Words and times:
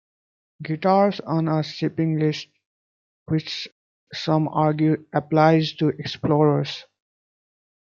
Guitars 0.63 1.19
on 1.19 1.47
a 1.47 1.61
shipping 1.61 2.17
list, 2.17 2.47
which 3.27 3.67
some 4.11 4.47
argue 4.47 5.05
applies 5.13 5.73
to 5.73 5.89
Explorers. 5.89 6.85